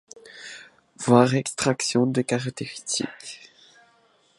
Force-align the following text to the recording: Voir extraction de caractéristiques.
Voir 0.97 1.35
extraction 1.35 2.07
de 2.07 2.23
caractéristiques. 2.23 3.51